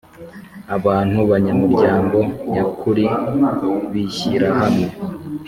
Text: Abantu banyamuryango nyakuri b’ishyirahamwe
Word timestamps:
Abantu 0.75 1.19
banyamuryango 1.31 2.17
nyakuri 2.51 3.05
b’ishyirahamwe 3.91 4.87